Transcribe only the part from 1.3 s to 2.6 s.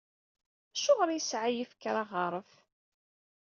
yifker aɣaref?